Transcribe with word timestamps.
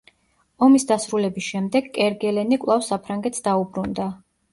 ომის 0.67 0.85
დასრულების 0.91 1.49
შემდეგ, 1.49 1.89
კერგელენი 1.97 2.59
კვლავ 2.65 2.81
საფრანგეთს 2.87 3.45
დაუბრუნდა. 3.49 4.09